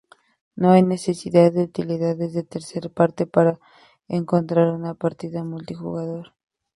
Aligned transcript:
No 0.55 0.71
hay 0.71 0.81
necesidad 0.81 1.53
de 1.53 1.61
utilidades 1.61 2.33
de 2.33 2.41
terceras 2.41 2.91
partes 2.91 3.27
para 3.27 3.59
encontrar 4.07 4.71
una 4.73 4.95
partida 4.95 5.43
multijugador. 5.43 6.33